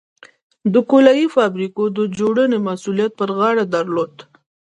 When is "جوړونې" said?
2.19-2.57